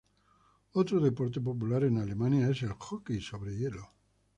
[0.71, 3.91] Otro deporte popular en Alemania es el Hockey sobre hielo.